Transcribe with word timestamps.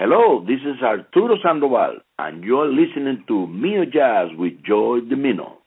Hello, 0.00 0.44
this 0.46 0.60
is 0.60 0.80
Arturo 0.80 1.38
Sandoval, 1.42 1.98
and 2.20 2.44
you're 2.44 2.68
listening 2.68 3.24
to 3.26 3.48
Mio 3.48 3.84
Jazz 3.84 4.28
with 4.38 4.62
Joy 4.64 5.00
Dimino. 5.00 5.58